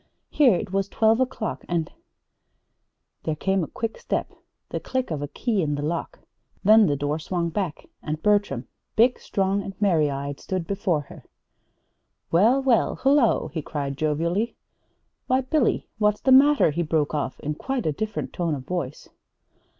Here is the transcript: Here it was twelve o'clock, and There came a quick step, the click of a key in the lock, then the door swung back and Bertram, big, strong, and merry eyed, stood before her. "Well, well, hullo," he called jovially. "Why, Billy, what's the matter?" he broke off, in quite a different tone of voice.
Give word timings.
Here 0.31 0.55
it 0.55 0.73
was 0.73 0.89
twelve 0.89 1.19
o'clock, 1.19 1.63
and 1.69 1.91
There 3.21 3.35
came 3.35 3.63
a 3.63 3.67
quick 3.67 3.99
step, 3.99 4.33
the 4.69 4.79
click 4.79 5.11
of 5.11 5.21
a 5.21 5.27
key 5.27 5.61
in 5.61 5.75
the 5.75 5.83
lock, 5.83 6.17
then 6.63 6.87
the 6.87 6.95
door 6.95 7.19
swung 7.19 7.49
back 7.49 7.85
and 8.01 8.19
Bertram, 8.19 8.67
big, 8.95 9.19
strong, 9.19 9.61
and 9.61 9.79
merry 9.79 10.09
eyed, 10.09 10.39
stood 10.39 10.65
before 10.65 11.01
her. 11.01 11.23
"Well, 12.31 12.63
well, 12.63 12.95
hullo," 12.95 13.49
he 13.49 13.61
called 13.61 13.95
jovially. 13.95 14.55
"Why, 15.27 15.41
Billy, 15.41 15.87
what's 15.99 16.21
the 16.21 16.31
matter?" 16.31 16.71
he 16.71 16.81
broke 16.81 17.13
off, 17.13 17.39
in 17.39 17.53
quite 17.53 17.85
a 17.85 17.91
different 17.93 18.33
tone 18.33 18.55
of 18.55 18.65
voice. 18.65 19.07